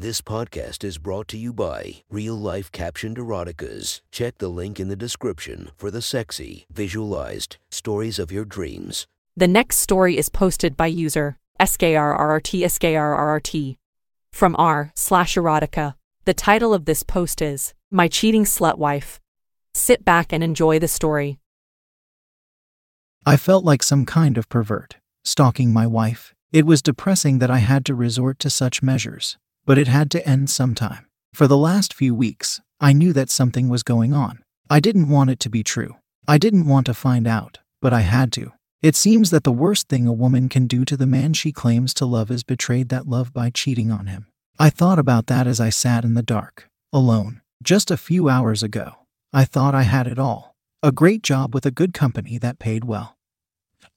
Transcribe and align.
This 0.00 0.22
podcast 0.22 0.82
is 0.82 0.96
brought 0.96 1.28
to 1.28 1.36
you 1.36 1.52
by 1.52 1.96
Real 2.08 2.34
Life 2.34 2.72
Captioned 2.72 3.18
Eroticas. 3.18 4.00
Check 4.10 4.38
the 4.38 4.48
link 4.48 4.80
in 4.80 4.88
the 4.88 4.96
description 4.96 5.72
for 5.76 5.90
the 5.90 6.00
sexy, 6.00 6.64
visualized 6.72 7.58
stories 7.70 8.18
of 8.18 8.32
your 8.32 8.46
dreams. 8.46 9.06
The 9.36 9.46
next 9.46 9.76
story 9.76 10.16
is 10.16 10.30
posted 10.30 10.74
by 10.74 10.86
user 10.86 11.36
SKRRRT 11.60 12.62
SKRRRT 12.62 13.76
from 14.32 14.56
r 14.58 14.90
slash 14.94 15.34
erotica. 15.34 15.96
The 16.24 16.32
title 16.32 16.72
of 16.72 16.86
this 16.86 17.02
post 17.02 17.42
is 17.42 17.74
My 17.90 18.08
Cheating 18.08 18.44
Slut 18.44 18.78
Wife. 18.78 19.20
Sit 19.74 20.02
back 20.02 20.32
and 20.32 20.42
enjoy 20.42 20.78
the 20.78 20.88
story. 20.88 21.40
I 23.26 23.36
felt 23.36 23.66
like 23.66 23.82
some 23.82 24.06
kind 24.06 24.38
of 24.38 24.48
pervert, 24.48 24.96
stalking 25.24 25.74
my 25.74 25.86
wife. 25.86 26.34
It 26.52 26.64
was 26.64 26.80
depressing 26.80 27.38
that 27.40 27.50
I 27.50 27.58
had 27.58 27.84
to 27.84 27.94
resort 27.94 28.38
to 28.38 28.48
such 28.48 28.82
measures, 28.82 29.36
but 29.70 29.78
it 29.78 29.86
had 29.86 30.10
to 30.10 30.28
end 30.28 30.50
sometime. 30.50 31.06
For 31.32 31.46
the 31.46 31.56
last 31.56 31.94
few 31.94 32.12
weeks, 32.12 32.60
I 32.80 32.92
knew 32.92 33.12
that 33.12 33.30
something 33.30 33.68
was 33.68 33.84
going 33.84 34.12
on. 34.12 34.42
I 34.68 34.80
didn't 34.80 35.08
want 35.08 35.30
it 35.30 35.38
to 35.38 35.48
be 35.48 35.62
true. 35.62 35.94
I 36.26 36.38
didn't 36.38 36.66
want 36.66 36.86
to 36.86 36.92
find 36.92 37.24
out, 37.24 37.60
but 37.80 37.92
I 37.92 38.00
had 38.00 38.32
to. 38.32 38.50
It 38.82 38.96
seems 38.96 39.30
that 39.30 39.44
the 39.44 39.52
worst 39.52 39.88
thing 39.88 40.08
a 40.08 40.12
woman 40.12 40.48
can 40.48 40.66
do 40.66 40.84
to 40.86 40.96
the 40.96 41.06
man 41.06 41.34
she 41.34 41.52
claims 41.52 41.94
to 41.94 42.04
love 42.04 42.32
is 42.32 42.42
betrayed 42.42 42.88
that 42.88 43.06
love 43.06 43.32
by 43.32 43.48
cheating 43.48 43.92
on 43.92 44.08
him. 44.08 44.26
I 44.58 44.70
thought 44.70 44.98
about 44.98 45.28
that 45.28 45.46
as 45.46 45.60
I 45.60 45.70
sat 45.70 46.04
in 46.04 46.14
the 46.14 46.24
dark, 46.24 46.68
alone. 46.92 47.40
Just 47.62 47.92
a 47.92 47.96
few 47.96 48.28
hours 48.28 48.64
ago, 48.64 48.94
I 49.32 49.44
thought 49.44 49.76
I 49.76 49.82
had 49.82 50.08
it 50.08 50.18
all 50.18 50.56
a 50.82 50.90
great 50.90 51.22
job 51.22 51.54
with 51.54 51.64
a 51.64 51.70
good 51.70 51.94
company 51.94 52.38
that 52.38 52.58
paid 52.58 52.82
well, 52.82 53.16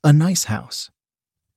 a 0.03 0.13
nice 0.13 0.43
house, 0.43 0.91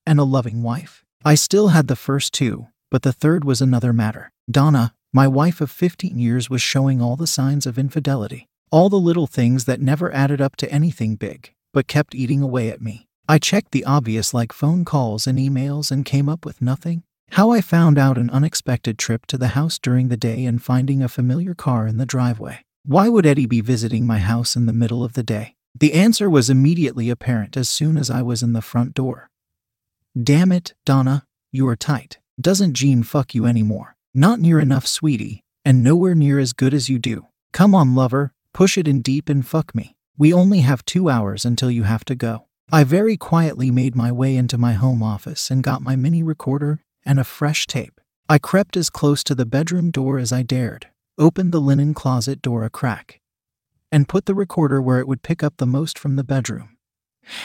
and 0.06 0.18
a 0.18 0.24
loving 0.24 0.62
wife. 0.62 1.04
I 1.22 1.34
still 1.34 1.68
had 1.68 1.86
the 1.86 1.96
first 1.96 2.32
two, 2.32 2.68
but 2.90 3.02
the 3.02 3.12
third 3.12 3.44
was 3.44 3.60
another 3.60 3.92
matter. 3.92 4.30
Donna, 4.50 4.94
my 5.12 5.26
wife 5.26 5.60
of 5.60 5.70
15 5.70 6.18
years, 6.18 6.50
was 6.50 6.62
showing 6.62 7.00
all 7.00 7.16
the 7.16 7.26
signs 7.26 7.66
of 7.66 7.78
infidelity, 7.78 8.48
all 8.70 8.88
the 8.88 8.96
little 8.96 9.26
things 9.26 9.64
that 9.64 9.80
never 9.80 10.12
added 10.12 10.40
up 10.40 10.56
to 10.56 10.70
anything 10.70 11.16
big, 11.16 11.52
but 11.72 11.86
kept 11.86 12.14
eating 12.14 12.42
away 12.42 12.68
at 12.68 12.80
me. 12.80 13.06
I 13.28 13.38
checked 13.38 13.72
the 13.72 13.84
obvious 13.84 14.32
like 14.32 14.52
phone 14.52 14.84
calls 14.84 15.26
and 15.26 15.38
emails 15.38 15.90
and 15.90 16.04
came 16.04 16.28
up 16.28 16.44
with 16.44 16.62
nothing. 16.62 17.02
How 17.30 17.50
I 17.50 17.60
found 17.60 17.98
out 17.98 18.18
an 18.18 18.30
unexpected 18.30 18.98
trip 18.98 19.26
to 19.26 19.38
the 19.38 19.48
house 19.48 19.78
during 19.78 20.08
the 20.08 20.16
day 20.16 20.44
and 20.44 20.62
finding 20.62 21.02
a 21.02 21.08
familiar 21.08 21.54
car 21.54 21.86
in 21.86 21.98
the 21.98 22.06
driveway. 22.06 22.60
Why 22.84 23.08
would 23.08 23.26
Eddie 23.26 23.46
be 23.46 23.60
visiting 23.60 24.06
my 24.06 24.18
house 24.18 24.54
in 24.54 24.66
the 24.66 24.72
middle 24.72 25.02
of 25.02 25.14
the 25.14 25.24
day? 25.24 25.56
The 25.78 25.94
answer 25.94 26.30
was 26.30 26.48
immediately 26.48 27.10
apparent 27.10 27.56
as 27.56 27.68
soon 27.68 27.98
as 27.98 28.10
I 28.10 28.22
was 28.22 28.42
in 28.42 28.52
the 28.52 28.62
front 28.62 28.94
door. 28.94 29.28
Damn 30.20 30.52
it, 30.52 30.74
Donna, 30.84 31.26
you 31.50 31.66
are 31.66 31.76
tight. 31.76 32.18
Doesn't 32.38 32.74
Gene 32.74 33.02
fuck 33.02 33.34
you 33.34 33.46
anymore? 33.46 33.96
Not 34.12 34.40
near 34.40 34.60
enough, 34.60 34.86
sweetie, 34.86 35.42
and 35.64 35.82
nowhere 35.82 36.14
near 36.14 36.38
as 36.38 36.52
good 36.52 36.74
as 36.74 36.90
you 36.90 36.98
do. 36.98 37.26
Come 37.52 37.74
on, 37.74 37.94
lover, 37.94 38.34
push 38.52 38.76
it 38.76 38.86
in 38.86 39.00
deep 39.00 39.30
and 39.30 39.46
fuck 39.46 39.74
me. 39.74 39.96
We 40.18 40.34
only 40.34 40.60
have 40.60 40.84
two 40.84 41.08
hours 41.08 41.46
until 41.46 41.70
you 41.70 41.84
have 41.84 42.04
to 42.06 42.14
go. 42.14 42.46
I 42.70 42.84
very 42.84 43.16
quietly 43.16 43.70
made 43.70 43.96
my 43.96 44.12
way 44.12 44.36
into 44.36 44.58
my 44.58 44.74
home 44.74 45.02
office 45.02 45.50
and 45.50 45.62
got 45.62 45.80
my 45.80 45.96
mini 45.96 46.22
recorder 46.22 46.80
and 47.06 47.18
a 47.18 47.24
fresh 47.24 47.66
tape. 47.66 48.00
I 48.28 48.38
crept 48.38 48.76
as 48.76 48.90
close 48.90 49.24
to 49.24 49.34
the 49.34 49.46
bedroom 49.46 49.90
door 49.90 50.18
as 50.18 50.32
I 50.32 50.42
dared, 50.42 50.88
opened 51.16 51.52
the 51.52 51.60
linen 51.60 51.94
closet 51.94 52.42
door 52.42 52.64
a 52.64 52.70
crack, 52.70 53.20
and 53.90 54.08
put 54.08 54.26
the 54.26 54.34
recorder 54.34 54.82
where 54.82 54.98
it 54.98 55.08
would 55.08 55.22
pick 55.22 55.42
up 55.42 55.54
the 55.56 55.66
most 55.66 55.98
from 55.98 56.16
the 56.16 56.24
bedroom. 56.24 56.76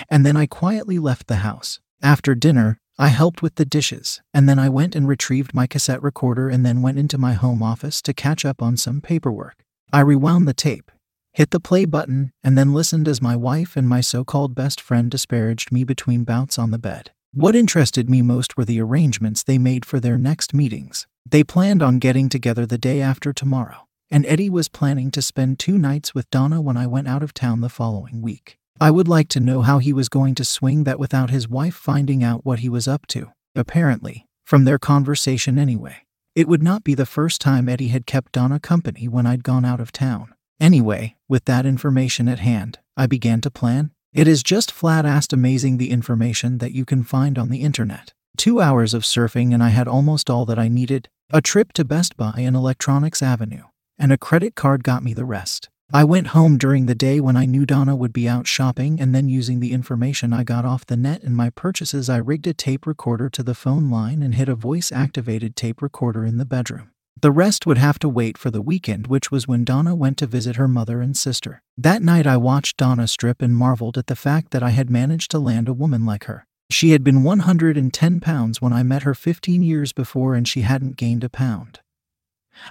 And 0.10 0.26
then 0.26 0.36
I 0.36 0.48
quietly 0.48 1.00
left 1.00 1.28
the 1.28 1.38
house. 1.38 1.80
After 2.02 2.34
dinner, 2.34 2.81
I 3.02 3.08
helped 3.08 3.42
with 3.42 3.56
the 3.56 3.66
dishes, 3.66 4.22
and 4.32 4.48
then 4.48 4.60
I 4.60 4.70
went 4.70 4.96
and 4.96 5.08
retrieved 5.08 5.56
my 5.56 5.66
cassette 5.66 6.04
recorder 6.04 6.50
and 6.50 6.64
then 6.64 6.84
went 6.84 7.00
into 7.00 7.18
my 7.18 7.34
home 7.34 7.64
office 7.64 8.00
to 8.04 8.14
catch 8.14 8.46
up 8.46 8.62
on 8.62 8.78
some 8.78 9.02
paperwork. 9.02 9.64
I 9.92 10.02
rewound 10.02 10.48
the 10.48 10.54
tape, 10.54 10.92
hit 11.34 11.50
the 11.50 11.60
play 11.60 11.86
button, 11.86 12.32
and 12.44 12.56
then 12.56 12.76
listened 12.76 13.08
as 13.08 13.20
my 13.20 13.36
wife 13.36 13.76
and 13.76 13.90
my 13.90 14.02
so 14.02 14.24
called 14.24 14.54
best 14.54 14.80
friend 14.80 15.10
disparaged 15.10 15.72
me 15.72 15.84
between 15.84 16.26
bouts 16.26 16.60
on 16.60 16.70
the 16.70 16.78
bed. 16.78 17.10
What 17.34 17.56
interested 17.56 18.08
me 18.08 18.22
most 18.22 18.56
were 18.56 18.66
the 18.66 18.80
arrangements 18.80 19.42
they 19.42 19.58
made 19.58 19.84
for 19.84 20.00
their 20.00 20.20
next 20.20 20.54
meetings. 20.54 21.08
They 21.28 21.44
planned 21.44 21.82
on 21.82 21.98
getting 21.98 22.30
together 22.30 22.68
the 22.68 22.78
day 22.78 23.02
after 23.02 23.34
tomorrow, 23.34 23.88
and 24.12 24.28
Eddie 24.28 24.52
was 24.52 24.70
planning 24.70 25.10
to 25.10 25.24
spend 25.24 25.58
two 25.58 25.80
nights 25.80 26.14
with 26.14 26.30
Donna 26.30 26.62
when 26.62 26.78
I 26.78 26.86
went 26.86 27.08
out 27.08 27.24
of 27.24 27.34
town 27.34 27.62
the 27.62 27.68
following 27.70 28.22
week. 28.22 28.60
I 28.82 28.90
would 28.90 29.08
like 29.08 29.28
to 29.30 29.40
know 29.40 29.62
how 29.62 29.78
he 29.78 29.94
was 29.94 30.10
going 30.10 30.34
to 30.34 30.44
swing 30.44 30.86
that 30.86 30.98
without 30.98 31.30
his 31.30 31.48
wife 31.48 31.76
finding 31.76 32.24
out 32.24 32.44
what 32.44 32.62
he 32.62 32.68
was 32.68 32.88
up 32.88 33.06
to. 33.10 33.32
Apparently, 33.56 34.26
from 34.44 34.64
their 34.64 34.80
conversation 34.80 35.60
anyway, 35.60 35.98
it 36.34 36.48
would 36.48 36.64
not 36.64 36.84
be 36.84 36.96
the 36.96 37.06
first 37.06 37.40
time 37.40 37.70
Eddie 37.70 37.90
had 37.90 38.08
kept 38.08 38.32
Donna 38.32 38.60
company 38.60 39.08
when 39.08 39.28
I'd 39.28 39.44
gone 39.44 39.66
out 39.66 39.80
of 39.80 39.92
town. 39.92 40.34
Anyway, 40.60 41.16
with 41.30 41.46
that 41.46 41.64
information 41.64 42.28
at 42.28 42.40
hand, 42.40 42.80
I 42.98 43.06
began 43.06 43.40
to 43.42 43.52
plan. 43.52 43.92
It 44.14 44.28
is 44.28 44.42
just 44.42 44.72
flat 44.72 45.06
assed 45.06 45.32
amazing 45.32 45.78
the 45.78 45.92
information 45.92 46.58
that 46.58 46.74
you 46.74 46.84
can 46.84 47.04
find 47.04 47.38
on 47.38 47.50
the 47.50 47.62
internet. 47.62 48.14
Two 48.36 48.62
hours 48.62 48.96
of 48.96 49.04
surfing, 49.04 49.54
and 49.54 49.62
I 49.62 49.70
had 49.70 49.88
almost 49.88 50.28
all 50.28 50.44
that 50.48 50.58
I 50.58 50.70
needed 50.70 51.08
a 51.30 51.40
trip 51.40 51.72
to 51.74 51.86
Best 51.86 52.18
Buy 52.18 52.34
and 52.38 52.56
Electronics 52.56 53.22
Avenue, 53.22 53.66
and 54.00 54.12
a 54.12 54.18
credit 54.18 54.56
card 54.56 54.84
got 54.84 55.04
me 55.04 55.14
the 55.14 55.24
rest. 55.24 55.70
I 55.94 56.06
went 56.06 56.28
home 56.28 56.58
during 56.58 56.86
the 56.86 56.96
day 56.96 57.20
when 57.20 57.36
I 57.36 57.46
knew 57.46 57.66
Donna 57.66 57.98
would 57.98 58.14
be 58.14 58.26
out 58.26 58.48
shopping, 58.48 59.02
and 59.02 59.14
then 59.14 59.28
using 59.28 59.60
the 59.60 59.74
information 59.74 60.32
I 60.32 60.46
got 60.46 60.64
off 60.64 60.86
the 60.86 60.96
net 60.96 61.22
and 61.22 61.36
my 61.36 61.50
purchases, 61.50 62.10
I 62.10 62.16
rigged 62.16 62.48
a 62.48 62.54
tape 62.54 62.88
recorder 62.88 63.30
to 63.30 63.44
the 63.44 63.54
phone 63.54 63.90
line 63.90 64.24
and 64.24 64.36
hid 64.36 64.48
a 64.48 64.56
voice 64.56 64.94
activated 64.94 65.58
tape 65.58 65.82
recorder 65.82 66.24
in 66.24 66.38
the 66.38 66.46
bedroom. 66.46 66.92
The 67.20 67.32
rest 67.32 67.66
would 67.66 67.78
have 67.78 68.00
to 68.00 68.08
wait 68.08 68.38
for 68.38 68.50
the 68.50 68.62
weekend, 68.62 69.08
which 69.08 69.32
was 69.32 69.50
when 69.50 69.66
Donna 69.66 69.94
went 69.94 70.18
to 70.20 70.28
visit 70.28 70.56
her 70.56 70.70
mother 70.70 71.02
and 71.02 71.16
sister. 71.18 71.62
That 71.78 72.02
night, 72.02 72.26
I 72.26 72.38
watched 72.38 72.78
Donna 72.78 73.06
strip 73.06 73.42
and 73.42 73.54
marveled 73.54 73.98
at 73.98 74.08
the 74.08 74.16
fact 74.16 74.52
that 74.52 74.64
I 74.64 74.70
had 74.70 74.90
managed 74.90 75.30
to 75.32 75.40
land 75.40 75.68
a 75.68 75.74
woman 75.74 76.06
like 76.06 76.24
her. 76.24 76.48
She 76.70 76.92
had 76.92 77.04
been 77.04 77.22
110 77.22 78.22
pounds 78.22 78.62
when 78.62 78.72
I 78.72 78.82
met 78.82 79.04
her 79.04 79.14
15 79.14 79.62
years 79.62 79.92
before, 79.92 80.36
and 80.36 80.48
she 80.48 80.62
hadn't 80.62 80.96
gained 80.96 81.26
a 81.26 81.30
pound. 81.30 81.82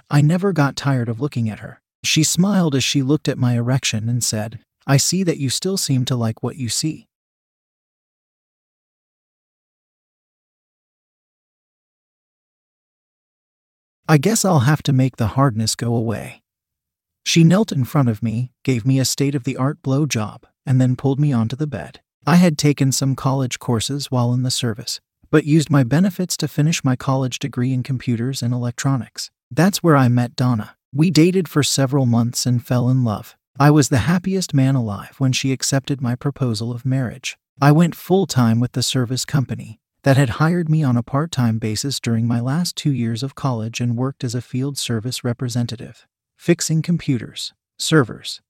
I 0.09 0.21
never 0.21 0.53
got 0.53 0.75
tired 0.75 1.07
of 1.07 1.21
looking 1.21 1.47
at 1.47 1.59
her. 1.59 1.81
She 2.03 2.23
smiled 2.23 2.75
as 2.75 2.83
she 2.83 3.03
looked 3.03 3.27
at 3.27 3.37
my 3.37 3.53
erection 3.55 4.09
and 4.09 4.23
said, 4.23 4.59
I 4.87 4.97
see 4.97 5.23
that 5.23 5.37
you 5.37 5.49
still 5.49 5.77
seem 5.77 6.05
to 6.05 6.15
like 6.15 6.41
what 6.41 6.55
you 6.57 6.67
see. 6.69 7.07
I 14.07 14.17
guess 14.17 14.43
I'll 14.43 14.61
have 14.61 14.83
to 14.83 14.93
make 14.93 15.17
the 15.17 15.27
hardness 15.27 15.75
go 15.75 15.95
away. 15.95 16.41
She 17.23 17.43
knelt 17.43 17.71
in 17.71 17.85
front 17.85 18.09
of 18.09 18.21
me, 18.21 18.51
gave 18.63 18.85
me 18.85 18.99
a 18.99 19.05
state 19.05 19.35
of 19.35 19.43
the 19.43 19.55
art 19.55 19.81
blow 19.81 20.05
job, 20.05 20.45
and 20.65 20.81
then 20.81 20.95
pulled 20.95 21.19
me 21.19 21.31
onto 21.31 21.55
the 21.55 21.67
bed. 21.67 22.01
I 22.25 22.35
had 22.35 22.57
taken 22.57 22.91
some 22.91 23.15
college 23.15 23.57
courses 23.57 24.11
while 24.11 24.33
in 24.33 24.43
the 24.43 24.51
service, 24.51 24.99
but 25.29 25.45
used 25.45 25.69
my 25.69 25.83
benefits 25.83 26.35
to 26.37 26.47
finish 26.47 26.83
my 26.83 26.95
college 26.95 27.39
degree 27.39 27.73
in 27.73 27.83
computers 27.83 28.43
and 28.43 28.53
electronics. 28.53 29.31
That's 29.49 29.81
where 29.81 29.95
I 29.95 30.09
met 30.09 30.35
Donna. 30.35 30.75
We 30.93 31.09
dated 31.09 31.47
for 31.47 31.63
several 31.63 32.05
months 32.05 32.45
and 32.45 32.65
fell 32.65 32.89
in 32.89 33.05
love. 33.05 33.37
I 33.57 33.71
was 33.71 33.87
the 33.87 33.99
happiest 33.99 34.53
man 34.53 34.75
alive 34.75 35.15
when 35.19 35.31
she 35.31 35.53
accepted 35.53 36.01
my 36.01 36.15
proposal 36.15 36.69
of 36.69 36.85
marriage. 36.85 37.37
I 37.61 37.71
went 37.71 37.95
full 37.95 38.25
time 38.25 38.59
with 38.59 38.73
the 38.73 38.83
service 38.83 39.23
company 39.23 39.79
that 40.03 40.17
had 40.17 40.31
hired 40.31 40.67
me 40.67 40.83
on 40.83 40.97
a 40.97 41.03
part 41.03 41.31
time 41.31 41.59
basis 41.59 42.01
during 42.01 42.27
my 42.27 42.41
last 42.41 42.75
two 42.75 42.91
years 42.91 43.23
of 43.23 43.35
college 43.35 43.79
and 43.79 43.95
worked 43.95 44.25
as 44.25 44.35
a 44.35 44.41
field 44.41 44.77
service 44.77 45.23
representative, 45.23 46.05
fixing 46.35 46.81
computers, 46.81 47.53
servers, 47.79 48.41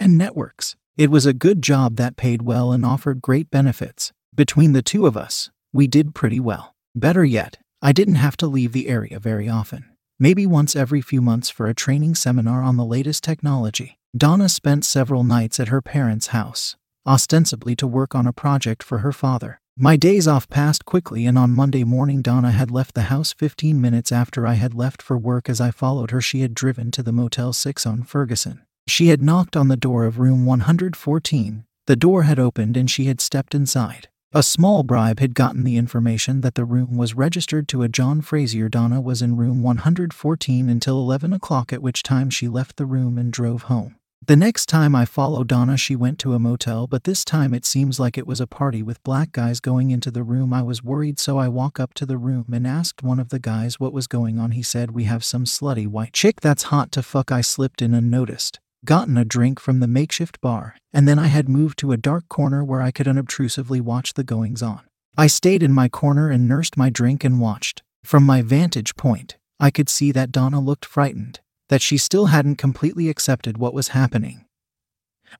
and 0.00 0.16
networks. 0.16 0.76
It 0.96 1.10
was 1.10 1.26
a 1.26 1.34
good 1.34 1.60
job 1.60 1.96
that 1.96 2.16
paid 2.16 2.40
well 2.40 2.72
and 2.72 2.86
offered 2.86 3.20
great 3.20 3.50
benefits. 3.50 4.14
Between 4.34 4.72
the 4.72 4.80
two 4.80 5.06
of 5.06 5.14
us, 5.14 5.50
we 5.74 5.86
did 5.86 6.14
pretty 6.14 6.40
well. 6.40 6.74
Better 6.94 7.24
yet, 7.24 7.58
I 7.82 7.92
didn't 7.92 8.14
have 8.14 8.38
to 8.38 8.46
leave 8.46 8.72
the 8.72 8.88
area 8.88 9.20
very 9.20 9.46
often 9.46 9.84
maybe 10.18 10.46
once 10.46 10.74
every 10.74 11.00
few 11.00 11.20
months 11.20 11.50
for 11.50 11.66
a 11.66 11.74
training 11.74 12.14
seminar 12.14 12.62
on 12.62 12.76
the 12.76 12.84
latest 12.84 13.22
technology. 13.22 13.98
Donna 14.16 14.48
spent 14.48 14.84
several 14.84 15.24
nights 15.24 15.60
at 15.60 15.68
her 15.68 15.82
parents' 15.82 16.28
house, 16.28 16.76
ostensibly 17.06 17.76
to 17.76 17.86
work 17.86 18.14
on 18.14 18.26
a 18.26 18.32
project 18.32 18.82
for 18.82 18.98
her 18.98 19.12
father. 19.12 19.60
My 19.78 19.96
days 19.96 20.26
off 20.26 20.48
passed 20.48 20.86
quickly, 20.86 21.26
and 21.26 21.36
on 21.36 21.54
Monday 21.54 21.84
morning, 21.84 22.22
Donna 22.22 22.50
had 22.50 22.70
left 22.70 22.94
the 22.94 23.10
house 23.12 23.34
15 23.34 23.78
minutes 23.78 24.10
after 24.10 24.46
I 24.46 24.54
had 24.54 24.72
left 24.72 25.02
for 25.02 25.18
work. 25.18 25.50
As 25.50 25.60
I 25.60 25.70
followed 25.70 26.12
her, 26.12 26.22
she 26.22 26.40
had 26.40 26.54
driven 26.54 26.90
to 26.92 27.02
the 27.02 27.12
Motel 27.12 27.52
6 27.52 27.84
on 27.84 28.02
Ferguson. 28.02 28.62
She 28.88 29.08
had 29.08 29.20
knocked 29.20 29.54
on 29.54 29.68
the 29.68 29.76
door 29.76 30.06
of 30.06 30.18
room 30.18 30.46
114. 30.46 31.64
The 31.86 31.96
door 31.96 32.22
had 32.22 32.38
opened 32.38 32.76
and 32.76 32.90
she 32.90 33.04
had 33.04 33.20
stepped 33.20 33.54
inside. 33.54 34.08
A 34.36 34.42
small 34.42 34.82
bribe 34.82 35.18
had 35.18 35.34
gotten 35.34 35.64
the 35.64 35.78
information 35.78 36.42
that 36.42 36.56
the 36.56 36.66
room 36.66 36.98
was 36.98 37.14
registered 37.14 37.68
to 37.68 37.80
a 37.80 37.88
John 37.88 38.20
Frazier. 38.20 38.68
Donna 38.68 39.00
was 39.00 39.22
in 39.22 39.38
room 39.38 39.62
114 39.62 40.68
until 40.68 40.98
11 40.98 41.32
o'clock, 41.32 41.72
at 41.72 41.80
which 41.80 42.02
time 42.02 42.28
she 42.28 42.46
left 42.46 42.76
the 42.76 42.84
room 42.84 43.16
and 43.16 43.32
drove 43.32 43.62
home. 43.62 43.96
The 44.26 44.36
next 44.36 44.66
time 44.66 44.94
I 44.94 45.06
followed 45.06 45.48
Donna, 45.48 45.78
she 45.78 45.96
went 45.96 46.18
to 46.18 46.34
a 46.34 46.38
motel, 46.38 46.86
but 46.86 47.04
this 47.04 47.24
time 47.24 47.54
it 47.54 47.64
seems 47.64 47.98
like 47.98 48.18
it 48.18 48.26
was 48.26 48.38
a 48.38 48.46
party 48.46 48.82
with 48.82 49.02
black 49.02 49.32
guys 49.32 49.58
going 49.58 49.90
into 49.90 50.10
the 50.10 50.22
room. 50.22 50.52
I 50.52 50.60
was 50.60 50.84
worried, 50.84 51.18
so 51.18 51.38
I 51.38 51.48
walk 51.48 51.80
up 51.80 51.94
to 51.94 52.04
the 52.04 52.18
room 52.18 52.44
and 52.52 52.66
asked 52.66 53.02
one 53.02 53.18
of 53.18 53.30
the 53.30 53.38
guys 53.38 53.80
what 53.80 53.94
was 53.94 54.06
going 54.06 54.38
on. 54.38 54.50
He 54.50 54.62
said, 54.62 54.90
We 54.90 55.04
have 55.04 55.24
some 55.24 55.46
slutty 55.46 55.86
white 55.86 56.12
chick 56.12 56.42
that's 56.42 56.64
hot 56.64 56.92
to 56.92 57.02
fuck. 57.02 57.32
I 57.32 57.40
slipped 57.40 57.80
in 57.80 57.94
unnoticed, 57.94 58.60
gotten 58.84 59.16
a 59.16 59.24
drink 59.24 59.58
from 59.58 59.80
the 59.80 59.88
makeshift 59.88 60.40
bar, 60.40 60.76
and 60.92 61.08
then 61.08 61.18
I 61.18 61.26
had 61.26 61.48
moved 61.48 61.78
to 61.80 61.92
a 61.92 61.96
dark 61.96 62.28
corner 62.28 62.64
where 62.64 62.82
I 62.82 62.90
could 62.90 63.08
unobtrusively 63.08 63.80
watch 63.80 64.14
the 64.14 64.24
goings 64.24 64.62
on. 64.62 64.80
I 65.16 65.26
stayed 65.26 65.62
in 65.62 65.72
my 65.72 65.88
corner 65.88 66.30
and 66.30 66.46
nursed 66.46 66.76
my 66.76 66.90
drink 66.90 67.24
and 67.24 67.40
watched. 67.40 67.82
From 68.04 68.24
my 68.24 68.42
vantage 68.42 68.96
point, 68.96 69.36
I 69.58 69.70
could 69.70 69.88
see 69.88 70.12
that 70.12 70.30
Donna 70.30 70.60
looked 70.60 70.84
frightened 70.84 71.40
that 71.68 71.82
she 71.82 71.98
still 71.98 72.26
hadn't 72.26 72.56
completely 72.56 73.08
accepted 73.08 73.58
what 73.58 73.74
was 73.74 73.88
happening. 73.88 74.44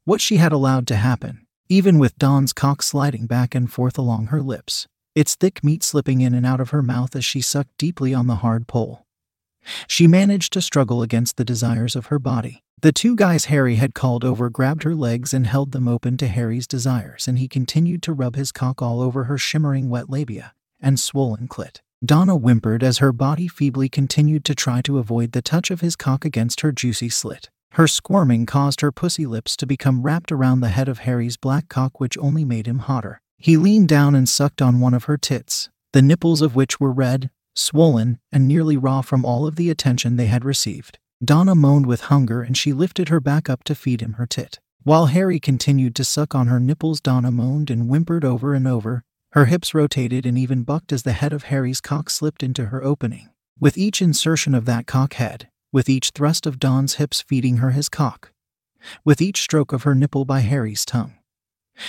What 0.04 0.20
she 0.20 0.38
had 0.38 0.52
allowed 0.52 0.86
to 0.88 0.96
happen, 0.96 1.46
even 1.68 1.98
with 1.98 2.18
Don's 2.18 2.52
cock 2.52 2.82
sliding 2.82 3.26
back 3.26 3.54
and 3.54 3.72
forth 3.72 3.96
along 3.96 4.26
her 4.26 4.42
lips, 4.42 4.86
its 5.14 5.34
thick 5.34 5.62
meat 5.62 5.82
slipping 5.82 6.20
in 6.20 6.34
and 6.34 6.44
out 6.44 6.60
of 6.60 6.70
her 6.70 6.82
mouth 6.82 7.14
as 7.14 7.24
she 7.24 7.40
sucked 7.40 7.76
deeply 7.78 8.12
on 8.12 8.26
the 8.26 8.36
hard 8.36 8.66
pole. 8.66 9.05
She 9.86 10.06
managed 10.06 10.52
to 10.52 10.62
struggle 10.62 11.02
against 11.02 11.36
the 11.36 11.44
desires 11.44 11.96
of 11.96 12.06
her 12.06 12.18
body. 12.18 12.62
The 12.82 12.92
two 12.92 13.16
guys 13.16 13.46
Harry 13.46 13.76
had 13.76 13.94
called 13.94 14.24
over 14.24 14.50
grabbed 14.50 14.82
her 14.82 14.94
legs 14.94 15.32
and 15.32 15.46
held 15.46 15.72
them 15.72 15.88
open 15.88 16.16
to 16.18 16.28
Harry's 16.28 16.66
desires, 16.66 17.26
and 17.26 17.38
he 17.38 17.48
continued 17.48 18.02
to 18.02 18.12
rub 18.12 18.36
his 18.36 18.52
cock 18.52 18.82
all 18.82 19.00
over 19.00 19.24
her 19.24 19.38
shimmering 19.38 19.88
wet 19.88 20.10
labia 20.10 20.52
and 20.80 21.00
swollen 21.00 21.48
clit. 21.48 21.80
Donna 22.04 22.34
whimpered 22.34 22.82
as 22.82 22.98
her 22.98 23.12
body 23.12 23.48
feebly 23.48 23.88
continued 23.88 24.44
to 24.44 24.54
try 24.54 24.82
to 24.82 24.98
avoid 24.98 25.32
the 25.32 25.40
touch 25.40 25.70
of 25.70 25.80
his 25.80 25.96
cock 25.96 26.24
against 26.24 26.60
her 26.60 26.70
juicy 26.70 27.08
slit. 27.08 27.48
Her 27.72 27.88
squirming 27.88 28.46
caused 28.46 28.82
her 28.82 28.92
pussy 28.92 29.26
lips 29.26 29.56
to 29.56 29.66
become 29.66 30.02
wrapped 30.02 30.30
around 30.30 30.60
the 30.60 30.68
head 30.68 30.88
of 30.88 31.00
Harry's 31.00 31.36
black 31.36 31.68
cock, 31.68 31.98
which 31.98 32.18
only 32.18 32.44
made 32.44 32.66
him 32.66 32.80
hotter. 32.80 33.20
He 33.38 33.56
leaned 33.56 33.88
down 33.88 34.14
and 34.14 34.28
sucked 34.28 34.60
on 34.60 34.80
one 34.80 34.94
of 34.94 35.04
her 35.04 35.16
tits, 35.16 35.70
the 35.92 36.02
nipples 36.02 36.42
of 36.42 36.54
which 36.54 36.78
were 36.78 36.92
red, 36.92 37.30
swollen, 37.56 38.18
and 38.30 38.46
nearly 38.46 38.76
raw 38.76 39.00
from 39.00 39.24
all 39.24 39.46
of 39.46 39.56
the 39.56 39.70
attention 39.70 40.16
they 40.16 40.26
had 40.26 40.44
received. 40.44 40.98
Donna 41.24 41.54
moaned 41.54 41.86
with 41.86 42.02
hunger 42.02 42.42
and 42.42 42.56
she 42.56 42.72
lifted 42.72 43.08
her 43.08 43.20
back 43.20 43.48
up 43.48 43.64
to 43.64 43.74
feed 43.74 44.02
him 44.02 44.14
her 44.14 44.26
tit. 44.26 44.60
While 44.82 45.06
Harry 45.06 45.40
continued 45.40 45.96
to 45.96 46.04
suck 46.04 46.34
on 46.34 46.46
her 46.46 46.60
nipples, 46.60 47.00
Donna 47.00 47.30
moaned 47.30 47.70
and 47.70 47.88
whimpered 47.88 48.24
over 48.24 48.54
and 48.54 48.68
over, 48.68 49.02
her 49.32 49.46
hips 49.46 49.74
rotated 49.74 50.24
and 50.24 50.38
even 50.38 50.62
bucked 50.62 50.92
as 50.92 51.02
the 51.02 51.12
head 51.12 51.32
of 51.32 51.44
Harry's 51.44 51.80
cock 51.80 52.08
slipped 52.08 52.42
into 52.42 52.66
her 52.66 52.84
opening. 52.84 53.30
With 53.58 53.76
each 53.76 54.00
insertion 54.00 54.54
of 54.54 54.64
that 54.66 54.86
cock 54.86 55.14
head, 55.14 55.48
with 55.72 55.88
each 55.88 56.10
thrust 56.10 56.46
of 56.46 56.58
Don's 56.58 56.94
hips 56.94 57.20
feeding 57.22 57.56
her 57.56 57.72
his 57.72 57.88
cock, 57.88 58.32
with 59.04 59.20
each 59.20 59.40
stroke 59.40 59.72
of 59.72 59.82
her 59.82 59.94
nipple 59.94 60.24
by 60.24 60.40
Harry's 60.40 60.84
tongue, 60.84 61.14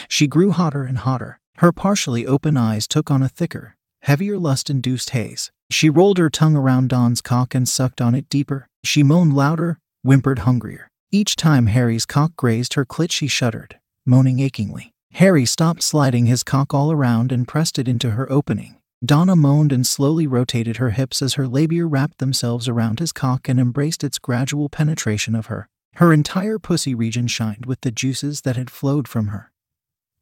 she 0.07 0.27
grew 0.27 0.51
hotter 0.51 0.83
and 0.83 0.97
hotter. 0.99 1.39
Her 1.57 1.71
partially 1.71 2.25
open 2.27 2.55
eyes 2.57 2.87
took 2.87 3.09
on 3.09 3.23
a 3.23 3.29
thicker, 3.29 3.76
heavier 4.07 4.37
lust 4.39 4.69
induced 4.69 5.09
haze. 5.09 5.51
She 5.69 5.89
rolled 5.89 6.17
her 6.17 6.29
tongue 6.29 6.55
around 6.55 6.87
Don's 6.87 7.19
cock 7.19 7.53
and 7.53 7.67
sucked 7.67 7.99
on 7.99 8.15
it 8.15 8.29
deeper. 8.29 8.69
She 8.81 9.03
moaned 9.03 9.33
louder, 9.33 9.79
whimpered 10.01 10.39
hungrier. 10.39 10.89
Each 11.11 11.35
time 11.35 11.67
Harry's 11.67 12.05
cock 12.05 12.31
grazed 12.37 12.75
her 12.75 12.85
clit, 12.85 13.11
she 13.11 13.27
shuddered, 13.27 13.79
moaning 14.05 14.39
achingly. 14.39 14.93
Harry 15.15 15.45
stopped 15.45 15.83
sliding 15.83 16.25
his 16.25 16.41
cock 16.41 16.73
all 16.73 16.89
around 16.89 17.33
and 17.33 17.49
pressed 17.49 17.77
it 17.77 17.89
into 17.89 18.11
her 18.11 18.31
opening. 18.31 18.77
Donna 19.03 19.35
moaned 19.35 19.73
and 19.73 19.85
slowly 19.85 20.25
rotated 20.25 20.77
her 20.77 20.91
hips 20.91 21.21
as 21.21 21.33
her 21.33 21.45
labia 21.45 21.85
wrapped 21.85 22.19
themselves 22.19 22.69
around 22.69 22.99
his 22.99 23.11
cock 23.11 23.49
and 23.49 23.59
embraced 23.59 24.05
its 24.05 24.19
gradual 24.19 24.69
penetration 24.69 25.35
of 25.35 25.47
her. 25.47 25.67
Her 25.95 26.13
entire 26.13 26.59
pussy 26.59 26.95
region 26.95 27.27
shined 27.27 27.65
with 27.65 27.81
the 27.81 27.91
juices 27.91 28.41
that 28.41 28.55
had 28.55 28.69
flowed 28.69 29.05
from 29.09 29.27
her. 29.27 29.51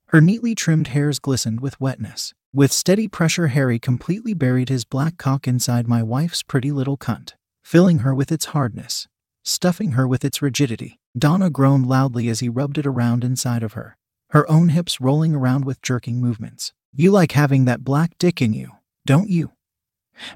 Her 0.08 0.22
neatly 0.22 0.56
trimmed 0.56 0.88
hairs 0.88 1.20
glistened 1.20 1.62
with 1.62 1.80
wetness. 1.80 2.34
With 2.56 2.72
steady 2.72 3.10
pressure, 3.10 3.48
Harry 3.48 3.80
completely 3.80 4.34
buried 4.34 4.70
his 4.70 4.86
black 4.86 5.18
cock 5.18 5.46
inside 5.46 5.90
my 5.90 6.02
wife's 6.02 6.42
pretty 6.42 6.72
little 6.72 6.96
cunt, 6.96 7.34
filling 7.66 8.00
her 8.00 8.16
with 8.16 8.32
its 8.32 8.46
hardness, 8.46 9.10
stuffing 9.44 9.92
her 9.92 10.08
with 10.08 10.24
its 10.24 10.42
rigidity. 10.42 10.98
Donna 11.18 11.50
groaned 11.50 11.86
loudly 11.86 12.30
as 12.30 12.40
he 12.40 12.48
rubbed 12.48 12.78
it 12.78 12.86
around 12.86 13.26
inside 13.26 13.62
of 13.62 13.74
her 13.74 13.98
her 14.30 14.50
own 14.50 14.70
hips 14.70 15.02
rolling 15.02 15.36
around 15.36 15.66
with 15.66 15.82
jerking 15.82 16.22
movements. 16.22 16.72
You 16.94 17.12
like 17.12 17.34
having 17.34 17.66
that 17.66 17.84
black 17.84 18.18
dick 18.20 18.42
in 18.42 18.54
you, 18.54 18.72
don't 19.06 19.30
you? 19.30 19.52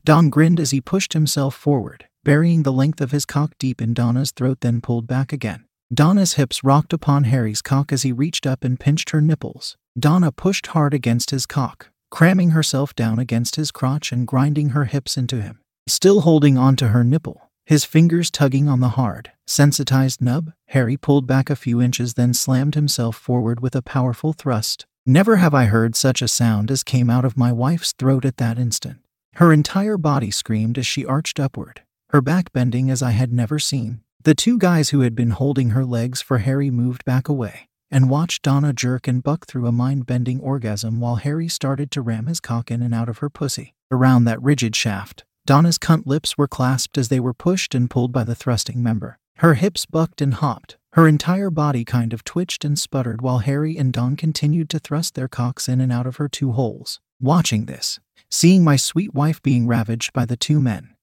Don 0.03 0.29
grinned 0.29 0.59
as 0.59 0.71
he 0.71 0.81
pushed 0.81 1.13
himself 1.13 1.55
forward, 1.55 2.09
burying 2.25 2.63
the 2.63 2.73
length 2.73 2.99
of 2.99 3.11
his 3.11 3.25
cock 3.25 3.53
deep 3.57 3.81
in 3.81 3.93
Donna's 3.93 4.31
throat, 4.31 4.57
then 4.59 4.81
pulled 4.81 5.07
back 5.07 5.31
again. 5.31 5.63
Donna's 5.93 6.33
hips 6.33 6.65
rocked 6.65 6.91
upon 6.91 7.23
Harry's 7.23 7.61
cock 7.61 7.93
as 7.93 8.01
he 8.01 8.11
reached 8.11 8.45
up 8.45 8.65
and 8.65 8.77
pinched 8.77 9.11
her 9.11 9.21
nipples. 9.21 9.77
Donna 9.97 10.33
pushed 10.33 10.67
hard 10.67 10.93
against 10.93 11.31
his 11.31 11.45
cock, 11.45 11.91
cramming 12.09 12.51
herself 12.51 12.95
down 12.95 13.19
against 13.19 13.55
his 13.55 13.71
crotch 13.71 14.11
and 14.11 14.27
grinding 14.27 14.69
her 14.69 14.85
hips 14.85 15.17
into 15.17 15.41
him. 15.41 15.59
Still 15.87 16.21
holding 16.21 16.57
on 16.57 16.75
to 16.77 16.89
her 16.89 17.03
nipple, 17.03 17.49
his 17.65 17.85
fingers 17.85 18.31
tugging 18.31 18.67
on 18.67 18.79
the 18.79 18.89
hard, 18.89 19.31
sensitized 19.45 20.21
nub, 20.21 20.51
Harry 20.69 20.97
pulled 20.97 21.27
back 21.27 21.49
a 21.49 21.55
few 21.55 21.81
inches, 21.81 22.15
then 22.15 22.33
slammed 22.33 22.75
himself 22.75 23.15
forward 23.15 23.59
with 23.59 23.75
a 23.75 23.81
powerful 23.81 24.33
thrust. 24.33 24.85
Never 25.05 25.37
have 25.37 25.53
I 25.53 25.65
heard 25.65 25.95
such 25.95 26.21
a 26.21 26.27
sound 26.27 26.71
as 26.71 26.83
came 26.83 27.09
out 27.09 27.25
of 27.25 27.37
my 27.37 27.51
wife's 27.51 27.93
throat 27.93 28.25
at 28.25 28.37
that 28.37 28.57
instant. 28.57 28.97
Her 29.35 29.53
entire 29.53 29.97
body 29.97 30.31
screamed 30.31 30.77
as 30.77 30.87
she 30.87 31.05
arched 31.05 31.39
upward, 31.39 31.83
her 32.09 32.21
back 32.21 32.51
bending 32.51 32.89
as 32.89 33.01
I 33.03 33.11
had 33.11 33.31
never 33.31 33.59
seen. 33.59 34.01
The 34.23 34.35
two 34.35 34.57
guys 34.57 34.89
who 34.89 35.01
had 35.01 35.15
been 35.15 35.31
holding 35.31 35.69
her 35.69 35.85
legs 35.85 36.21
for 36.21 36.39
Harry 36.39 36.69
moved 36.69 37.05
back 37.05 37.29
away 37.29 37.68
and 37.91 38.09
watched 38.09 38.43
Donna 38.43 38.73
jerk 38.73 39.07
and 39.07 39.23
buck 39.23 39.45
through 39.47 39.67
a 39.67 39.71
mind 39.71 40.05
bending 40.05 40.39
orgasm 40.39 40.99
while 40.99 41.15
Harry 41.15 41.47
started 41.47 41.91
to 41.91 42.01
ram 42.01 42.27
his 42.27 42.39
cock 42.39 42.69
in 42.69 42.81
and 42.81 42.93
out 42.93 43.09
of 43.09 43.19
her 43.19 43.29
pussy, 43.29 43.73
around 43.91 44.25
that 44.25 44.41
rigid 44.41 44.75
shaft. 44.75 45.23
Donna's 45.45 45.77
cunt 45.77 46.05
lips 46.05 46.37
were 46.37 46.47
clasped 46.47 46.97
as 46.97 47.09
they 47.09 47.19
were 47.19 47.33
pushed 47.33 47.73
and 47.73 47.89
pulled 47.89 48.11
by 48.11 48.23
the 48.23 48.35
thrusting 48.35 48.83
member. 48.83 49.17
Her 49.37 49.55
hips 49.55 49.85
bucked 49.85 50.21
and 50.21 50.35
hopped. 50.35 50.77
Her 50.93 51.07
entire 51.07 51.49
body 51.49 51.85
kind 51.85 52.13
of 52.13 52.23
twitched 52.23 52.65
and 52.65 52.77
sputtered 52.77 53.21
while 53.21 53.39
Harry 53.39 53.77
and 53.77 53.93
Don 53.93 54.15
continued 54.15 54.69
to 54.71 54.79
thrust 54.79 55.15
their 55.15 55.27
cocks 55.27 55.69
in 55.69 55.79
and 55.79 55.91
out 55.91 56.05
of 56.05 56.17
her 56.17 56.27
two 56.27 56.51
holes. 56.51 56.99
Watching 57.21 57.65
this, 57.65 57.99
seeing 58.29 58.63
my 58.63 58.75
sweet 58.75 59.13
wife 59.13 59.41
being 59.41 59.67
ravaged 59.67 60.13
by 60.13 60.25
the 60.25 60.37
two 60.37 60.59
men, 60.59 60.95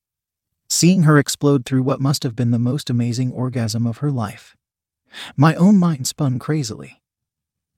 seeing 0.68 1.04
her 1.04 1.18
explode 1.18 1.64
through 1.64 1.82
what 1.82 2.00
must 2.00 2.22
have 2.22 2.36
been 2.36 2.50
the 2.50 2.58
most 2.58 2.90
amazing 2.90 3.32
orgasm 3.32 3.86
of 3.86 3.98
her 3.98 4.10
life, 4.10 4.56
my 5.36 5.54
own 5.54 5.78
mind 5.78 6.06
spun 6.06 6.38
crazily. 6.38 7.00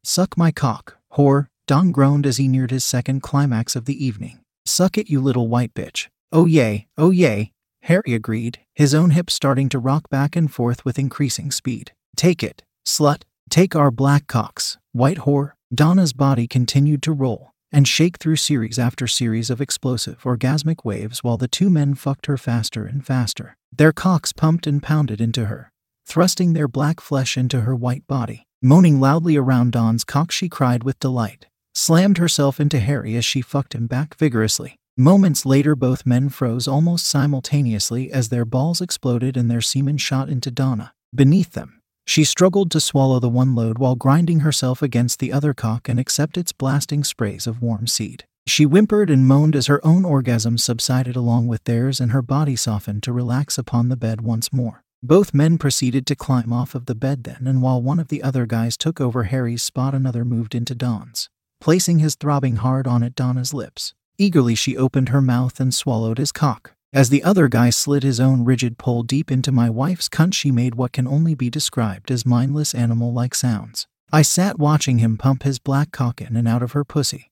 Suck 0.02 0.36
my 0.36 0.50
cock, 0.50 0.98
whore, 1.12 1.48
Don 1.66 1.92
groaned 1.92 2.26
as 2.26 2.38
he 2.38 2.48
neared 2.48 2.70
his 2.70 2.84
second 2.84 3.22
climax 3.22 3.76
of 3.76 3.84
the 3.84 4.04
evening. 4.04 4.40
Suck 4.64 4.96
it, 4.96 5.10
you 5.10 5.20
little 5.20 5.48
white 5.48 5.74
bitch. 5.74 6.08
Oh 6.32 6.46
yay, 6.46 6.86
oh 6.96 7.10
yay, 7.10 7.52
Harry 7.82 8.14
agreed, 8.14 8.60
his 8.74 8.94
own 8.94 9.10
hips 9.10 9.34
starting 9.34 9.68
to 9.70 9.78
rock 9.78 10.08
back 10.10 10.36
and 10.36 10.52
forth 10.52 10.84
with 10.84 10.98
increasing 10.98 11.50
speed. 11.50 11.92
Take 12.16 12.42
it, 12.42 12.62
slut, 12.86 13.22
take 13.50 13.76
our 13.76 13.90
black 13.90 14.26
cocks, 14.26 14.78
white 14.92 15.18
whore. 15.18 15.52
Donna's 15.74 16.14
body 16.14 16.46
continued 16.46 17.02
to 17.02 17.12
roll 17.12 17.52
and 17.70 17.86
shake 17.86 18.18
through 18.18 18.36
series 18.36 18.78
after 18.78 19.06
series 19.06 19.50
of 19.50 19.60
explosive, 19.60 20.22
orgasmic 20.22 20.84
waves 20.84 21.22
while 21.22 21.36
the 21.36 21.48
two 21.48 21.68
men 21.68 21.94
fucked 21.94 22.26
her 22.26 22.38
faster 22.38 22.86
and 22.86 23.04
faster. 23.04 23.56
Their 23.70 23.92
cocks 23.92 24.32
pumped 24.32 24.66
and 24.66 24.82
pounded 24.82 25.20
into 25.20 25.46
her, 25.46 25.70
thrusting 26.08 26.54
their 26.54 26.66
black 26.66 27.00
flesh 27.00 27.36
into 27.36 27.60
her 27.60 27.76
white 27.76 28.06
body. 28.06 28.44
Moaning 28.62 28.98
loudly 28.98 29.36
around 29.36 29.72
Don's 29.72 30.04
cock, 30.04 30.32
she 30.32 30.48
cried 30.48 30.82
with 30.82 30.98
delight, 30.98 31.46
slammed 31.74 32.16
herself 32.16 32.58
into 32.58 32.80
Harry 32.80 33.14
as 33.14 33.24
she 33.24 33.42
fucked 33.42 33.74
him 33.74 33.86
back 33.86 34.16
vigorously. 34.16 34.76
Moments 34.96 35.46
later, 35.46 35.76
both 35.76 36.06
men 36.06 36.28
froze 36.28 36.66
almost 36.66 37.06
simultaneously 37.06 38.10
as 38.10 38.30
their 38.30 38.44
balls 38.44 38.80
exploded 38.80 39.36
and 39.36 39.50
their 39.50 39.60
semen 39.60 39.98
shot 39.98 40.28
into 40.28 40.50
Donna. 40.50 40.92
Beneath 41.14 41.52
them, 41.52 41.78
she 42.04 42.24
struggled 42.24 42.70
to 42.70 42.80
swallow 42.80 43.20
the 43.20 43.28
one 43.28 43.54
load 43.54 43.78
while 43.78 43.94
grinding 43.94 44.40
herself 44.40 44.82
against 44.82 45.20
the 45.20 45.32
other 45.32 45.52
cock 45.52 45.88
and 45.88 46.00
accept 46.00 46.38
its 46.38 46.52
blasting 46.52 47.04
sprays 47.04 47.46
of 47.46 47.60
warm 47.60 47.86
seed. 47.86 48.24
She 48.46 48.64
whimpered 48.64 49.10
and 49.10 49.28
moaned 49.28 49.54
as 49.54 49.66
her 49.66 49.84
own 49.86 50.06
orgasm 50.06 50.56
subsided 50.56 51.16
along 51.16 51.48
with 51.48 51.64
theirs 51.64 52.00
and 52.00 52.12
her 52.12 52.22
body 52.22 52.56
softened 52.56 53.02
to 53.02 53.12
relax 53.12 53.58
upon 53.58 53.90
the 53.90 53.96
bed 53.96 54.22
once 54.22 54.54
more. 54.54 54.82
Both 55.02 55.32
men 55.32 55.58
proceeded 55.58 56.06
to 56.06 56.16
climb 56.16 56.52
off 56.52 56.74
of 56.74 56.86
the 56.86 56.94
bed 56.96 57.22
then, 57.22 57.46
and 57.46 57.62
while 57.62 57.80
one 57.80 58.00
of 58.00 58.08
the 58.08 58.22
other 58.22 58.46
guys 58.46 58.76
took 58.76 59.00
over 59.00 59.24
Harry's 59.24 59.62
spot, 59.62 59.94
another 59.94 60.24
moved 60.24 60.56
into 60.56 60.74
Don's, 60.74 61.30
placing 61.60 62.00
his 62.00 62.16
throbbing 62.16 62.56
hard 62.56 62.88
on 62.88 63.04
at 63.04 63.14
Donna's 63.14 63.54
lips. 63.54 63.94
Eagerly, 64.18 64.56
she 64.56 64.76
opened 64.76 65.10
her 65.10 65.20
mouth 65.20 65.60
and 65.60 65.72
swallowed 65.72 66.18
his 66.18 66.32
cock. 66.32 66.72
As 66.92 67.10
the 67.10 67.22
other 67.22 67.48
guy 67.48 67.70
slid 67.70 68.02
his 68.02 68.18
own 68.18 68.44
rigid 68.44 68.76
pole 68.78 69.04
deep 69.04 69.30
into 69.30 69.52
my 69.52 69.70
wife's 69.70 70.08
cunt, 70.08 70.34
she 70.34 70.50
made 70.50 70.74
what 70.74 70.92
can 70.92 71.06
only 71.06 71.36
be 71.36 71.50
described 71.50 72.10
as 72.10 72.26
mindless 72.26 72.74
animal 72.74 73.12
like 73.12 73.36
sounds. 73.36 73.86
I 74.10 74.22
sat 74.22 74.58
watching 74.58 74.98
him 74.98 75.18
pump 75.18 75.44
his 75.44 75.58
black 75.58 75.92
cock 75.92 76.20
in 76.20 76.34
and 76.34 76.48
out 76.48 76.62
of 76.62 76.72
her 76.72 76.84
pussy, 76.84 77.30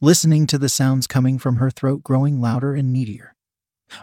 listening 0.00 0.48
to 0.48 0.58
the 0.58 0.68
sounds 0.68 1.06
coming 1.06 1.38
from 1.38 1.56
her 1.56 1.70
throat 1.70 2.02
growing 2.02 2.40
louder 2.40 2.74
and 2.74 2.92
needier, 2.92 3.34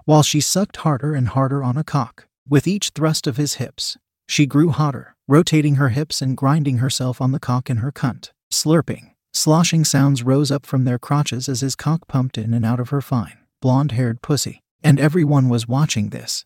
while 0.06 0.24
she 0.24 0.40
sucked 0.40 0.78
harder 0.78 1.14
and 1.14 1.28
harder 1.28 1.62
on 1.62 1.78
a 1.78 1.84
cock. 1.84 2.29
With 2.50 2.68
each 2.68 2.90
thrust 2.96 3.28
of 3.28 3.38
his 3.38 3.56
hips, 3.56 3.96
She 4.28 4.48
grew 4.48 4.70
hotter, 4.70 5.16
rotating 5.28 5.76
her 5.76 5.90
hips 5.90 6.20
and 6.20 6.36
grinding 6.36 6.80
herself 6.80 7.22
on 7.22 7.32
the 7.32 7.40
cock 7.40 7.70
in 7.70 7.78
her 7.78 7.92
cunt. 7.92 8.32
Slurping, 8.52 9.12
sloshing 9.34 9.86
sounds 9.86 10.24
rose 10.24 10.50
up 10.50 10.66
from 10.66 10.84
their 10.84 10.98
crotches 10.98 11.48
as 11.48 11.62
his 11.62 11.76
cock 11.76 12.08
pumped 12.08 12.40
in 12.40 12.54
and 12.56 12.66
out 12.66 12.80
of 12.80 12.90
her 12.90 13.02
fine, 13.02 13.38
blonde 13.62 13.92
haired 13.92 14.24
pussy. 14.24 14.62
And 14.84 15.00
everyone 15.00 15.48
was 15.50 15.68
watching 15.68 16.10
this. 16.10 16.46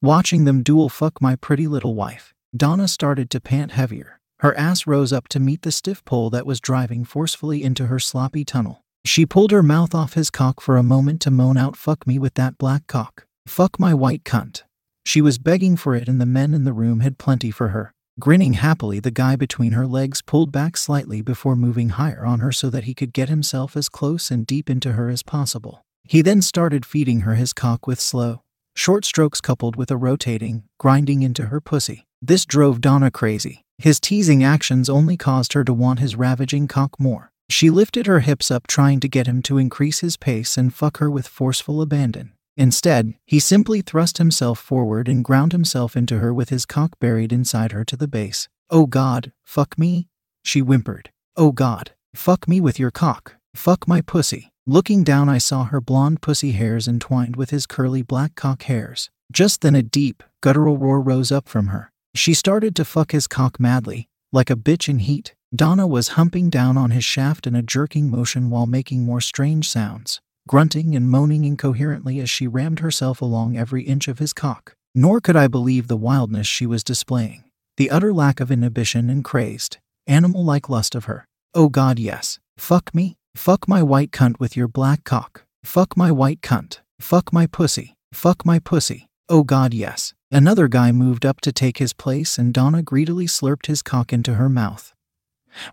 Watching 0.00 0.44
them 0.44 0.62
dual 0.62 0.88
fuck 0.88 1.20
my 1.20 1.34
pretty 1.34 1.66
little 1.66 1.96
wife. 1.96 2.32
Donna 2.56 2.86
started 2.86 3.28
to 3.30 3.40
pant 3.40 3.72
heavier. 3.72 4.20
Her 4.40 4.56
ass 4.56 4.86
rose 4.86 5.12
up 5.12 5.26
to 5.28 5.40
meet 5.40 5.62
the 5.62 5.72
stiff 5.72 6.04
pole 6.04 6.30
that 6.30 6.46
was 6.46 6.60
driving 6.60 7.04
forcefully 7.04 7.64
into 7.64 7.86
her 7.86 7.98
sloppy 7.98 8.44
tunnel. 8.44 8.84
She 9.04 9.26
pulled 9.26 9.50
her 9.50 9.62
mouth 9.62 9.94
off 9.96 10.14
his 10.14 10.30
cock 10.30 10.60
for 10.60 10.76
a 10.76 10.82
moment 10.82 11.20
to 11.22 11.30
moan 11.32 11.56
out, 11.56 11.76
Fuck 11.76 12.06
me 12.06 12.20
with 12.20 12.34
that 12.34 12.58
black 12.58 12.86
cock. 12.86 13.26
Fuck 13.46 13.80
my 13.80 13.94
white 13.94 14.22
cunt. 14.24 14.62
She 15.08 15.22
was 15.22 15.38
begging 15.38 15.76
for 15.76 15.94
it, 15.94 16.06
and 16.06 16.20
the 16.20 16.26
men 16.26 16.52
in 16.52 16.64
the 16.64 16.72
room 16.74 17.00
had 17.00 17.16
plenty 17.16 17.50
for 17.50 17.68
her. 17.68 17.94
Grinning 18.20 18.52
happily, 18.52 19.00
the 19.00 19.10
guy 19.10 19.36
between 19.36 19.72
her 19.72 19.86
legs 19.86 20.20
pulled 20.20 20.52
back 20.52 20.76
slightly 20.76 21.22
before 21.22 21.56
moving 21.56 21.88
higher 21.88 22.26
on 22.26 22.40
her 22.40 22.52
so 22.52 22.68
that 22.68 22.84
he 22.84 22.92
could 22.92 23.14
get 23.14 23.30
himself 23.30 23.74
as 23.74 23.88
close 23.88 24.30
and 24.30 24.46
deep 24.46 24.68
into 24.68 24.92
her 24.92 25.08
as 25.08 25.22
possible. 25.22 25.80
He 26.04 26.20
then 26.20 26.42
started 26.42 26.84
feeding 26.84 27.20
her 27.20 27.36
his 27.36 27.54
cock 27.54 27.86
with 27.86 27.98
slow, 27.98 28.42
short 28.74 29.06
strokes 29.06 29.40
coupled 29.40 29.76
with 29.76 29.90
a 29.90 29.96
rotating, 29.96 30.64
grinding 30.78 31.22
into 31.22 31.46
her 31.46 31.62
pussy. 31.62 32.04
This 32.20 32.44
drove 32.44 32.82
Donna 32.82 33.10
crazy. 33.10 33.64
His 33.78 34.00
teasing 34.00 34.44
actions 34.44 34.90
only 34.90 35.16
caused 35.16 35.54
her 35.54 35.64
to 35.64 35.72
want 35.72 36.00
his 36.00 36.16
ravaging 36.16 36.68
cock 36.68 37.00
more. 37.00 37.32
She 37.48 37.70
lifted 37.70 38.06
her 38.06 38.20
hips 38.20 38.50
up, 38.50 38.66
trying 38.66 39.00
to 39.00 39.08
get 39.08 39.26
him 39.26 39.40
to 39.44 39.56
increase 39.56 40.00
his 40.00 40.18
pace 40.18 40.58
and 40.58 40.74
fuck 40.74 40.98
her 40.98 41.10
with 41.10 41.26
forceful 41.26 41.80
abandon. 41.80 42.34
Instead, 42.58 43.14
he 43.24 43.38
simply 43.38 43.80
thrust 43.80 44.18
himself 44.18 44.58
forward 44.58 45.08
and 45.08 45.24
ground 45.24 45.52
himself 45.52 45.96
into 45.96 46.18
her 46.18 46.34
with 46.34 46.48
his 46.48 46.66
cock 46.66 46.98
buried 46.98 47.32
inside 47.32 47.70
her 47.70 47.84
to 47.84 47.96
the 47.96 48.08
base. 48.08 48.48
Oh 48.68 48.86
God, 48.86 49.32
fuck 49.44 49.78
me? 49.78 50.08
She 50.42 50.58
whimpered. 50.58 51.10
Oh 51.36 51.52
God, 51.52 51.92
fuck 52.16 52.48
me 52.48 52.60
with 52.60 52.76
your 52.80 52.90
cock. 52.90 53.36
Fuck 53.54 53.86
my 53.86 54.00
pussy. 54.00 54.50
Looking 54.66 55.04
down, 55.04 55.28
I 55.28 55.38
saw 55.38 55.64
her 55.66 55.80
blonde 55.80 56.20
pussy 56.20 56.50
hairs 56.50 56.88
entwined 56.88 57.36
with 57.36 57.50
his 57.50 57.64
curly 57.64 58.02
black 58.02 58.34
cock 58.34 58.64
hairs. 58.64 59.08
Just 59.30 59.60
then, 59.60 59.76
a 59.76 59.82
deep, 59.82 60.24
guttural 60.40 60.78
roar 60.78 61.00
rose 61.00 61.30
up 61.30 61.48
from 61.48 61.68
her. 61.68 61.92
She 62.16 62.34
started 62.34 62.74
to 62.74 62.84
fuck 62.84 63.12
his 63.12 63.28
cock 63.28 63.60
madly, 63.60 64.08
like 64.32 64.50
a 64.50 64.56
bitch 64.56 64.88
in 64.88 64.98
heat. 64.98 65.36
Donna 65.54 65.86
was 65.86 66.08
humping 66.08 66.50
down 66.50 66.76
on 66.76 66.90
his 66.90 67.04
shaft 67.04 67.46
in 67.46 67.54
a 67.54 67.62
jerking 67.62 68.10
motion 68.10 68.50
while 68.50 68.66
making 68.66 69.04
more 69.04 69.20
strange 69.20 69.70
sounds, 69.70 70.20
grunting 70.48 70.96
and 70.96 71.08
moaning 71.08 71.44
incoherently 71.44 72.18
as 72.18 72.28
she 72.28 72.48
rammed 72.48 72.80
herself 72.80 73.22
along 73.22 73.56
every 73.56 73.84
inch 73.84 74.08
of 74.08 74.18
his 74.18 74.32
cock. 74.32 74.74
Nor 74.96 75.20
could 75.20 75.36
I 75.36 75.46
believe 75.46 75.86
the 75.86 75.96
wildness 75.96 76.48
she 76.48 76.66
was 76.66 76.82
displaying, 76.82 77.44
the 77.76 77.90
utter 77.90 78.12
lack 78.12 78.40
of 78.40 78.50
inhibition 78.50 79.08
and 79.08 79.22
crazed, 79.22 79.78
animal 80.08 80.44
like 80.44 80.68
lust 80.68 80.96
of 80.96 81.04
her. 81.04 81.24
Oh 81.54 81.68
God, 81.68 82.00
yes. 82.00 82.40
Fuck 82.56 82.92
me. 82.92 83.16
Fuck 83.36 83.68
my 83.68 83.82
white 83.82 84.10
cunt 84.10 84.40
with 84.40 84.56
your 84.56 84.66
black 84.66 85.04
cock. 85.04 85.44
Fuck 85.62 85.96
my 85.96 86.10
white 86.10 86.40
cunt. 86.40 86.80
Fuck 86.98 87.32
my 87.32 87.46
pussy. 87.46 87.94
Fuck 88.12 88.44
my 88.44 88.58
pussy. 88.58 89.08
Oh 89.28 89.44
God, 89.44 89.74
yes. 89.74 90.14
Another 90.32 90.68
guy 90.68 90.90
moved 90.90 91.24
up 91.24 91.40
to 91.42 91.52
take 91.52 91.78
his 91.78 91.92
place, 91.92 92.38
and 92.38 92.52
Donna 92.52 92.82
greedily 92.82 93.26
slurped 93.26 93.66
his 93.66 93.82
cock 93.82 94.12
into 94.12 94.34
her 94.34 94.48
mouth, 94.48 94.94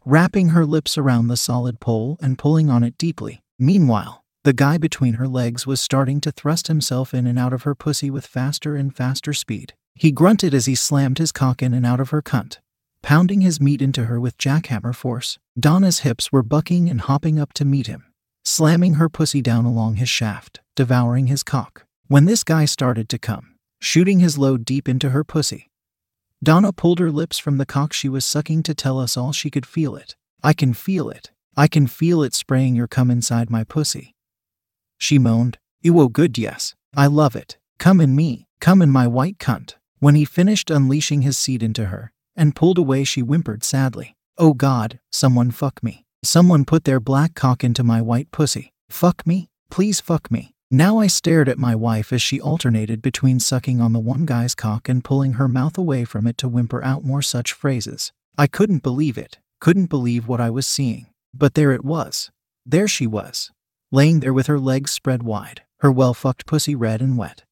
wrapping 0.06 0.50
her 0.50 0.66
lips 0.66 0.98
around 0.98 1.28
the 1.28 1.38
solid 1.38 1.80
pole 1.80 2.18
and 2.22 2.38
pulling 2.38 2.70
on 2.70 2.84
it 2.84 2.98
deeply. 2.98 3.42
Meanwhile, 3.58 4.25
the 4.46 4.54
guy 4.54 4.78
between 4.78 5.16
her 5.16 5.28
legs 5.28 5.66
was 5.66 5.82
starting 5.82 6.22
to 6.22 6.32
thrust 6.32 6.68
himself 6.68 7.16
in 7.16 7.26
and 7.26 7.40
out 7.40 7.52
of 7.52 7.64
her 7.64 7.74
pussy 7.74 8.12
with 8.12 8.28
faster 8.28 8.76
and 8.76 8.96
faster 8.96 9.34
speed. 9.34 9.74
He 9.96 10.12
grunted 10.12 10.54
as 10.54 10.68
he 10.68 10.76
slammed 10.76 11.18
his 11.18 11.32
cock 11.32 11.64
in 11.64 11.74
and 11.74 11.84
out 11.84 12.00
of 12.00 12.12
her 12.12 12.22
cunt, 12.22 12.60
pounding 13.02 13.42
his 13.42 13.60
meat 13.60 13.82
into 13.82 14.06
her 14.06 14.20
with 14.20 14.38
jackhammer 14.38 14.94
force. 14.94 15.40
Donna's 15.60 16.02
hips 16.02 16.32
were 16.32 16.44
bucking 16.44 16.92
and 16.92 17.02
hopping 17.02 17.40
up 17.40 17.54
to 17.54 17.66
meet 17.66 17.88
him, 17.88 18.06
slamming 18.44 18.94
her 18.96 19.10
pussy 19.10 19.42
down 19.42 19.66
along 19.66 19.96
his 19.96 20.10
shaft, 20.10 20.62
devouring 20.76 21.26
his 21.26 21.42
cock. 21.42 21.88
When 22.08 22.26
this 22.26 22.44
guy 22.44 22.66
started 22.66 23.10
to 23.10 23.18
come, 23.18 23.56
shooting 23.82 24.20
his 24.20 24.38
load 24.38 24.64
deep 24.64 24.88
into 24.88 25.10
her 25.10 25.24
pussy. 25.24 25.72
Donna 26.44 26.72
pulled 26.72 27.00
her 27.00 27.12
lips 27.12 27.40
from 27.40 27.58
the 27.58 27.66
cock 27.66 27.94
she 27.94 28.10
was 28.10 28.24
sucking 28.26 28.62
to 28.62 28.76
tell 28.76 29.00
us 29.00 29.18
all 29.18 29.32
she 29.32 29.50
could 29.50 29.66
feel 29.66 29.96
it. 29.96 30.16
I 30.44 30.54
can 30.54 30.76
feel 30.76 31.10
it. 31.10 31.32
I 31.58 31.68
can 31.68 31.88
feel 31.88 32.22
it 32.22 32.36
spraying 32.36 32.76
your 32.76 32.88
cum 32.88 33.10
inside 33.10 33.50
my 33.50 33.64
pussy. 33.64 34.15
She 34.98 35.20
moaned. 35.20 35.58
Ew, 35.82 36.00
oh 36.00 36.08
good, 36.08 36.38
yes. 36.38 36.76
I 36.96 37.08
love 37.08 37.36
it. 37.36 37.58
Come 37.78 38.00
in 38.00 38.16
me. 38.16 38.48
Come 38.60 38.82
in 38.82 38.90
my 38.90 39.08
white 39.08 39.38
cunt. 39.38 39.76
When 40.00 40.16
he 40.16 40.26
finished 40.26 40.72
unleashing 40.72 41.22
his 41.22 41.38
seed 41.38 41.62
into 41.64 41.86
her 41.86 42.12
and 42.36 42.56
pulled 42.56 42.78
away, 42.78 43.04
she 43.04 43.22
whimpered 43.22 43.64
sadly. 43.64 44.16
Oh 44.38 44.54
God, 44.54 45.00
someone 45.12 45.52
fuck 45.52 45.84
me. 45.84 46.06
Someone 46.24 46.66
put 46.66 46.84
their 46.84 47.00
black 47.00 47.36
cock 47.36 47.64
into 47.64 47.84
my 47.84 48.02
white 48.02 48.32
pussy. 48.32 48.74
Fuck 48.90 49.26
me. 49.28 49.50
Please 49.70 50.00
fuck 50.00 50.32
me. 50.32 50.56
Now 50.72 50.98
I 50.98 51.08
stared 51.08 51.48
at 51.48 51.60
my 51.60 51.76
wife 51.76 52.12
as 52.12 52.22
she 52.22 52.42
alternated 52.42 53.02
between 53.02 53.40
sucking 53.40 53.80
on 53.80 53.94
the 53.94 54.00
one 54.00 54.26
guy's 54.26 54.56
cock 54.56 54.90
and 54.90 55.04
pulling 55.04 55.34
her 55.34 55.48
mouth 55.48 55.78
away 55.78 56.06
from 56.06 56.26
it 56.26 56.38
to 56.40 56.50
whimper 56.50 56.84
out 56.84 57.04
more 57.04 57.22
such 57.22 57.54
phrases. 57.54 58.12
I 58.38 58.48
couldn't 58.48 58.84
believe 58.84 59.18
it, 59.18 59.38
couldn't 59.60 59.86
believe 59.86 60.28
what 60.28 60.42
I 60.42 60.50
was 60.50 60.66
seeing. 60.66 61.08
But 61.34 61.54
there 61.54 61.72
it 61.72 61.86
was. 61.86 62.32
There 62.66 62.88
she 62.88 63.06
was, 63.06 63.52
laying 63.92 64.20
there 64.20 64.34
with 64.34 64.48
her 64.48 64.60
legs 64.60 64.92
spread 64.92 65.24
wide, 65.24 65.64
her 65.80 65.92
well 65.92 66.14
fucked 66.14 66.46
pussy 66.46 66.76
red 66.76 67.02
and 67.02 67.18
wet. 67.18 67.44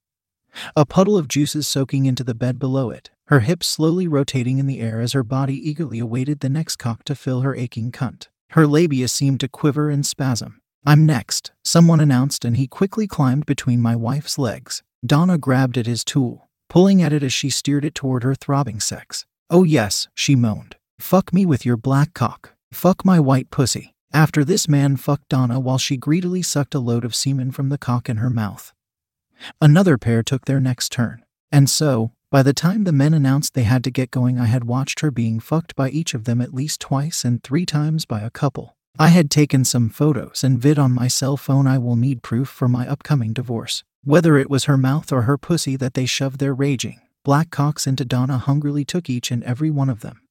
A 0.76 0.86
puddle 0.86 1.18
of 1.18 1.28
juices 1.28 1.68
soaking 1.68 2.06
into 2.06 2.24
the 2.24 2.36
bed 2.36 2.60
below 2.60 2.90
it, 2.90 3.10
her 3.28 3.40
hips 3.40 3.68
slowly 3.68 4.08
rotating 4.08 4.60
in 4.60 4.68
the 4.68 4.82
air 4.82 5.00
as 5.00 5.14
her 5.14 5.24
body 5.24 5.56
eagerly 5.56 6.00
awaited 6.00 6.40
the 6.40 6.50
next 6.50 6.76
cock 6.76 7.04
to 7.06 7.16
fill 7.16 7.42
her 7.42 7.56
aching 7.56 7.92
cunt. 7.92 8.28
Her 8.52 8.68
labia 8.68 9.08
seemed 9.08 9.40
to 9.40 9.48
quiver 9.48 9.90
and 9.90 10.06
spasm, 10.06 10.62
I'm 10.86 11.06
next, 11.06 11.54
someone 11.64 12.02
announced, 12.02 12.44
and 12.44 12.58
he 12.58 12.68
quickly 12.68 13.08
climbed 13.08 13.46
between 13.46 13.82
my 13.82 13.96
wife's 13.96 14.38
legs. 14.38 14.84
Donna 15.06 15.38
grabbed 15.38 15.78
at 15.78 15.86
his 15.86 16.04
tool, 16.04 16.50
pulling 16.68 17.02
at 17.02 17.14
it 17.14 17.24
as 17.24 17.32
she 17.32 17.50
steered 17.50 17.86
it 17.86 17.96
toward 17.96 18.24
her 18.24 18.36
throbbing 18.36 18.82
sex. 18.82 19.26
Oh, 19.50 19.64
yes, 19.64 20.10
she 20.14 20.36
moaned. 20.36 20.76
Fuck 21.00 21.32
me 21.32 21.46
with 21.46 21.66
your 21.66 21.78
black 21.78 22.14
cock. 22.14 22.56
Fuck 22.74 23.06
my 23.06 23.18
white 23.18 23.50
pussy. 23.50 23.94
After 24.14 24.46
this 24.46 24.68
man 24.68 24.98
fucked 24.98 25.30
Donna 25.30 25.60
while 25.60 25.80
she 25.80 25.98
greedily 25.98 26.44
sucked 26.44 26.76
a 26.76 26.80
load 26.80 27.04
of 27.04 27.16
semen 27.16 27.52
from 27.52 27.70
the 27.70 27.80
cock 27.80 28.08
in 28.08 28.18
her 28.18 28.30
mouth. 28.30 28.72
Another 29.60 29.98
pair 29.98 30.22
took 30.22 30.46
their 30.46 30.60
next 30.60 30.92
turn. 30.92 31.26
And 31.52 31.68
so, 31.68 32.12
by 32.30 32.44
the 32.44 32.54
time 32.54 32.84
the 32.84 32.92
men 32.92 33.14
announced 33.14 33.54
they 33.54 33.64
had 33.64 33.84
to 33.84 33.92
get 33.92 34.12
going, 34.12 34.40
I 34.40 34.46
had 34.46 34.66
watched 34.66 35.00
her 35.00 35.12
being 35.12 35.40
fucked 35.40 35.76
by 35.76 35.90
each 35.90 36.14
of 36.14 36.26
them 36.26 36.42
at 36.42 36.54
least 36.54 36.80
twice 36.80 37.26
and 37.26 37.44
three 37.44 37.66
times 37.66 38.06
by 38.06 38.22
a 38.22 38.30
couple. 38.30 38.76
I 39.00 39.10
had 39.10 39.32
taken 39.32 39.66
some 39.66 39.90
photos 39.90 40.44
and 40.44 40.60
vid 40.60 40.78
on 40.78 40.92
my 40.92 41.08
cell 41.08 41.36
phone. 41.36 41.66
I 41.66 41.80
will 41.80 41.96
need 41.96 42.22
proof 42.22 42.48
for 42.48 42.68
my 42.68 42.88
upcoming 42.88 43.34
divorce. 43.34 43.84
Whether 44.04 44.38
it 44.38 44.50
was 44.50 44.66
her 44.66 44.78
mouth 44.78 45.12
or 45.12 45.24
her 45.24 45.38
pussy 45.38 45.76
that 45.78 45.96
they 45.96 46.06
shoved 46.06 46.40
their 46.40 46.54
raging, 46.54 47.02
black 47.24 47.50
cocks 47.50 47.88
into 47.88 48.06
Donna 48.06 48.38
hungrily 48.38 48.86
took 48.86 49.10
each 49.10 49.32
and 49.32 49.44
every 49.44 49.72
one 49.72 49.90
of 49.90 50.02
them. 50.02 50.23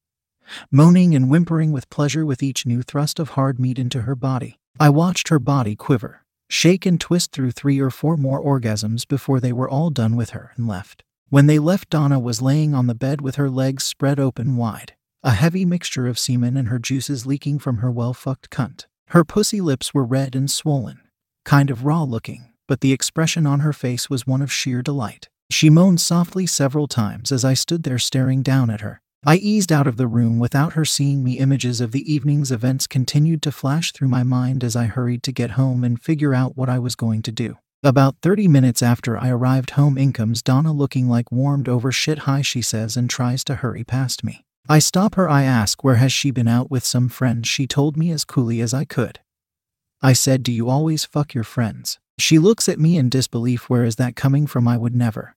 Moaning 0.70 1.14
and 1.14 1.30
whimpering 1.30 1.72
with 1.72 1.90
pleasure 1.90 2.25
with 2.25 2.42
each 2.42 2.66
new 2.66 2.82
thrust 2.82 3.18
of 3.18 3.30
hard 3.30 3.58
meat 3.58 3.78
into 3.78 4.02
her 4.02 4.14
body, 4.14 4.58
I 4.80 4.88
watched 4.90 5.28
her 5.28 5.38
body 5.38 5.76
quiver, 5.76 6.25
shake 6.49 6.87
and 6.87 7.00
twist 7.00 7.32
through 7.32 7.52
three 7.52 7.78
or 7.80 7.90
four 7.90 8.16
more 8.16 8.42
orgasms 8.42 9.06
before 9.06 9.40
they 9.40 9.52
were 9.52 9.68
all 9.68 9.90
done 9.90 10.16
with 10.16 10.30
her 10.30 10.52
and 10.56 10.66
left. 10.66 11.04
When 11.28 11.46
they 11.46 11.58
left, 11.58 11.90
Donna 11.90 12.18
was 12.18 12.42
laying 12.42 12.75
on 12.75 12.87
the 12.87 12.94
bed 12.94 13.20
with 13.20 13.37
her 13.37 13.50
legs 13.50 13.84
spread 13.84 14.20
open 14.20 14.56
wide, 14.56 14.94
a 15.22 15.32
heavy 15.32 15.64
mixture 15.64 16.06
of 16.06 16.18
semen 16.18 16.56
and 16.56 16.68
her 16.68 16.78
juices 16.78 17.26
leaking 17.26 17.58
from 17.58 17.78
her 17.78 17.90
well 17.90 18.14
fucked 18.14 18.50
cunt. 18.50 18.87
Her 19.08 19.25
pussy 19.25 19.61
lips 19.61 19.92
were 19.92 20.04
red 20.04 20.34
and 20.34 20.50
swollen, 20.50 21.00
kind 21.44 21.70
of 21.70 21.84
raw 21.84 22.02
looking, 22.02 22.52
but 22.66 22.80
the 22.80 22.92
expression 22.92 23.46
on 23.46 23.61
her 23.61 23.75
face 23.75 24.08
was 24.08 24.26
one 24.26 24.40
of 24.40 24.50
sheer 24.52 24.80
delight. 24.80 25.28
She 25.50 25.68
moaned 25.68 26.00
softly 26.00 26.46
several 26.46 26.88
times 26.88 27.30
as 27.30 27.44
I 27.44 27.52
stood 27.52 27.82
there 27.82 27.99
staring 27.99 28.42
down 28.42 28.70
at 28.70 28.80
her. 28.80 29.01
I 29.24 29.36
eased 29.36 29.70
out 29.70 29.86
of 29.86 29.98
the 29.98 30.08
room 30.08 30.40
without 30.40 30.72
her 30.72 30.84
seeing 30.84 31.22
me. 31.22 31.38
Images 31.38 31.80
of 31.80 31.92
the 31.92 32.12
evening's 32.12 32.50
events 32.50 32.88
continued 32.88 33.40
to 33.42 33.52
flash 33.52 33.92
through 33.92 34.08
my 34.08 34.24
mind 34.24 34.64
as 34.64 34.74
I 34.74 34.86
hurried 34.86 35.22
to 35.22 35.32
get 35.32 35.52
home 35.52 35.84
and 35.84 36.02
figure 36.02 36.34
out 36.34 36.56
what 36.56 36.68
I 36.68 36.80
was 36.80 36.96
going 36.96 37.22
to 37.22 37.30
do. 37.30 37.58
About 37.84 38.16
30 38.22 38.48
minutes 38.48 38.82
after 38.82 39.16
I 39.16 39.28
arrived 39.28 39.70
home, 39.70 39.96
in 39.96 40.12
comes 40.12 40.42
Donna 40.42 40.72
looking 40.72 41.08
like 41.08 41.30
warmed 41.30 41.68
over 41.68 41.92
shit 41.92 42.20
high, 42.20 42.42
she 42.42 42.62
says, 42.62 42.96
and 42.96 43.08
tries 43.08 43.44
to 43.44 43.56
hurry 43.56 43.84
past 43.84 44.24
me. 44.24 44.44
I 44.68 44.80
stop 44.80 45.14
her, 45.14 45.28
I 45.28 45.44
ask, 45.44 45.84
Where 45.84 45.96
has 45.96 46.12
she 46.12 46.32
been 46.32 46.48
out 46.48 46.68
with 46.68 46.84
some 46.84 47.08
friends? 47.08 47.46
She 47.46 47.68
told 47.68 47.96
me 47.96 48.10
as 48.10 48.24
coolly 48.24 48.60
as 48.60 48.74
I 48.74 48.84
could. 48.84 49.20
I 50.00 50.14
said, 50.14 50.42
Do 50.42 50.50
you 50.50 50.68
always 50.68 51.04
fuck 51.04 51.32
your 51.32 51.44
friends? 51.44 52.00
She 52.18 52.40
looks 52.40 52.68
at 52.68 52.80
me 52.80 52.96
in 52.96 53.08
disbelief. 53.08 53.70
Where 53.70 53.84
is 53.84 53.96
that 53.96 54.16
coming 54.16 54.48
from? 54.48 54.66
I 54.66 54.76
would 54.76 54.96
never. 54.96 55.36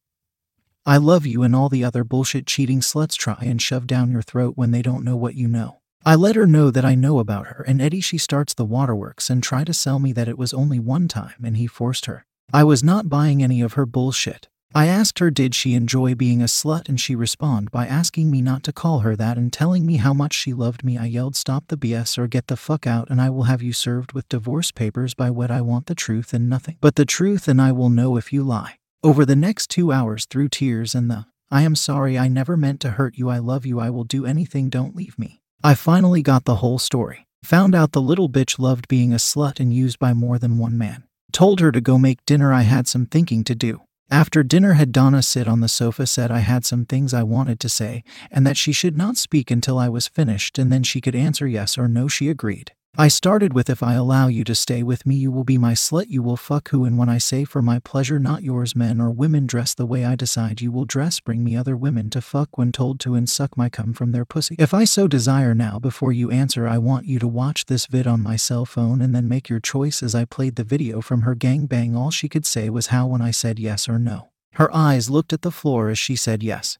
I 0.87 0.97
love 0.97 1.25
you 1.25 1.41
and 1.41 1.55
all 1.55 1.67
the 1.67 1.83
other 1.83 2.03
bullshit 2.03 2.45
cheating 2.45 2.79
sluts 2.79 3.17
try 3.17 3.39
and 3.41 3.59
shove 3.59 3.87
down 3.87 4.11
your 4.11 4.21
throat 4.21 4.53
when 4.55 4.69
they 4.69 4.83
don't 4.83 5.03
know 5.03 5.15
what 5.15 5.33
you 5.33 5.47
know. 5.47 5.79
I 6.05 6.13
let 6.13 6.35
her 6.35 6.45
know 6.45 6.69
that 6.69 6.85
I 6.85 6.93
know 6.93 7.17
about 7.17 7.47
her, 7.47 7.65
and 7.67 7.81
Eddie 7.81 8.01
she 8.01 8.19
starts 8.19 8.53
the 8.53 8.65
waterworks 8.65 9.27
and 9.31 9.41
try 9.41 9.63
to 9.63 9.73
sell 9.73 9.97
me 9.97 10.13
that 10.13 10.27
it 10.27 10.37
was 10.37 10.53
only 10.53 10.79
one 10.79 11.07
time 11.07 11.43
and 11.43 11.57
he 11.57 11.65
forced 11.65 12.05
her. 12.05 12.27
I 12.53 12.63
was 12.63 12.83
not 12.83 13.09
buying 13.09 13.41
any 13.41 13.61
of 13.61 13.73
her 13.73 13.87
bullshit. 13.87 14.47
I 14.75 14.85
asked 14.85 15.17
her 15.17 15.31
did 15.31 15.55
she 15.55 15.73
enjoy 15.73 16.13
being 16.13 16.43
a 16.43 16.45
slut 16.45 16.87
and 16.87 17.01
she 17.01 17.15
responded 17.15 17.71
by 17.71 17.87
asking 17.87 18.29
me 18.29 18.43
not 18.43 18.61
to 18.63 18.73
call 18.73 18.99
her 18.99 19.15
that 19.15 19.37
and 19.39 19.51
telling 19.51 19.87
me 19.87 19.97
how 19.97 20.13
much 20.13 20.33
she 20.33 20.53
loved 20.53 20.83
me. 20.83 20.99
I 20.99 21.05
yelled 21.05 21.35
stop 21.35 21.63
the 21.67 21.77
BS 21.77 22.15
or 22.19 22.27
get 22.27 22.45
the 22.45 22.57
fuck 22.57 22.85
out 22.85 23.09
and 23.09 23.19
I 23.19 23.31
will 23.31 23.43
have 23.43 23.63
you 23.63 23.73
served 23.73 24.11
with 24.11 24.29
divorce 24.29 24.71
papers 24.71 25.15
by 25.15 25.31
what 25.31 25.49
I 25.49 25.61
want 25.61 25.87
the 25.87 25.95
truth 25.95 26.31
and 26.31 26.47
nothing 26.47 26.77
but 26.79 26.95
the 26.95 27.05
truth 27.05 27.47
and 27.47 27.59
I 27.59 27.71
will 27.71 27.89
know 27.89 28.17
if 28.17 28.31
you 28.31 28.43
lie. 28.43 28.77
Over 29.03 29.25
the 29.25 29.35
next 29.35 29.69
2 29.69 29.91
hours 29.91 30.25
through 30.25 30.49
tears 30.49 30.95
and 30.95 31.11
the 31.11 31.25
I 31.51 31.61
am 31.61 31.75
sorry 31.75 32.17
I 32.17 32.27
never 32.27 32.57
meant 32.57 32.79
to 32.81 32.91
hurt 32.91 33.17
you 33.17 33.29
I 33.29 33.37
love 33.37 33.65
you 33.65 33.79
I 33.79 33.89
will 33.91 34.03
do 34.03 34.25
anything 34.25 34.69
don't 34.69 34.95
leave 34.95 35.19
me. 35.19 35.41
I 35.63 35.75
finally 35.75 36.21
got 36.21 36.45
the 36.45 36.55
whole 36.55 36.79
story. 36.79 37.27
Found 37.43 37.75
out 37.75 37.91
the 37.91 38.01
little 38.01 38.29
bitch 38.29 38.57
loved 38.57 38.87
being 38.87 39.13
a 39.13 39.17
slut 39.17 39.59
and 39.59 39.71
used 39.71 39.99
by 39.99 40.13
more 40.13 40.39
than 40.39 40.57
one 40.57 40.77
man. 40.77 41.03
Told 41.31 41.59
her 41.59 41.71
to 41.71 41.81
go 41.81 41.99
make 41.99 42.25
dinner 42.25 42.51
I 42.51 42.63
had 42.63 42.87
some 42.87 43.05
thinking 43.05 43.43
to 43.43 43.53
do. 43.53 43.81
After 44.09 44.43
dinner, 44.43 44.73
had 44.73 44.91
Donna 44.91 45.21
sit 45.21 45.47
on 45.47 45.61
the 45.61 45.67
sofa, 45.67 46.07
said 46.07 46.31
I 46.31 46.39
had 46.39 46.65
some 46.65 46.85
things 46.85 47.13
I 47.13 47.23
wanted 47.23 47.59
to 47.59 47.69
say, 47.69 48.03
and 48.31 48.45
that 48.45 48.57
she 48.57 48.71
should 48.71 48.97
not 48.97 49.17
speak 49.17 49.49
until 49.51 49.77
I 49.77 49.89
was 49.89 50.07
finished, 50.07 50.57
and 50.57 50.71
then 50.71 50.83
she 50.83 51.01
could 51.01 51.15
answer 51.15 51.47
yes 51.47 51.77
or 51.77 51.87
no. 51.87 52.07
She 52.07 52.29
agreed. 52.29 52.73
I 52.97 53.09
started 53.09 53.51
with 53.51 53.69
If 53.69 53.83
I 53.83 53.95
allow 53.95 54.27
you 54.27 54.45
to 54.45 54.55
stay 54.55 54.81
with 54.81 55.05
me, 55.05 55.15
you 55.15 55.29
will 55.29 55.43
be 55.43 55.57
my 55.57 55.73
slut, 55.73 56.05
you 56.07 56.23
will 56.23 56.37
fuck 56.37 56.69
who, 56.69 56.85
and 56.85 56.97
when 56.97 57.09
I 57.09 57.17
say 57.17 57.43
for 57.43 57.61
my 57.61 57.79
pleasure, 57.79 58.19
not 58.19 58.41
yours, 58.41 58.73
men 58.73 59.01
or 59.01 59.11
women 59.11 59.45
dress 59.47 59.73
the 59.73 59.85
way 59.85 60.05
I 60.05 60.15
decide, 60.15 60.61
you 60.61 60.71
will 60.71 60.85
dress, 60.85 61.19
bring 61.19 61.43
me 61.43 61.57
other 61.57 61.75
women 61.75 62.09
to 62.11 62.21
fuck 62.21 62.57
when 62.57 62.71
told 62.71 63.01
to, 63.01 63.13
and 63.13 63.29
suck 63.29 63.57
my 63.57 63.67
cum 63.67 63.91
from 63.91 64.13
their 64.13 64.23
pussy. 64.23 64.55
If 64.57 64.73
I 64.73 64.85
so 64.85 65.09
desire 65.09 65.53
now, 65.53 65.77
before 65.77 66.13
you 66.13 66.31
answer, 66.31 66.69
I 66.69 66.77
want 66.77 67.05
you 67.05 67.19
to 67.19 67.27
watch 67.27 67.65
this 67.65 67.85
vid 67.85 68.07
on 68.07 68.23
my 68.23 68.37
cell 68.37 68.65
phone 68.65 69.01
and 69.01 69.13
then 69.13 69.27
make 69.27 69.49
your 69.49 69.59
choice. 69.59 70.01
As 70.01 70.15
I 70.15 70.23
played 70.23 70.55
the 70.55 70.63
video 70.63 71.01
from 71.01 71.23
her 71.23 71.35
gangbang, 71.35 71.97
all 71.97 72.11
she 72.11 72.29
could 72.29 72.45
say 72.45 72.69
was 72.69 72.87
how 72.87 73.07
when 73.07 73.21
I 73.21 73.31
said 73.31 73.59
yes 73.59 73.89
or 73.89 73.99
no. 73.99 74.29
Her 74.53 74.73
eyes 74.73 75.09
looked 75.09 75.33
at 75.33 75.41
the 75.41 75.51
floor 75.51 75.89
as 75.89 75.99
she 75.99 76.15
said 76.15 76.41
yes. 76.41 76.77